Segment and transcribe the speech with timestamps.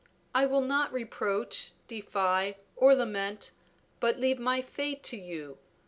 [0.33, 3.51] I will not reproach, defy, or lament,
[3.99, 5.59] but leave my fate to you.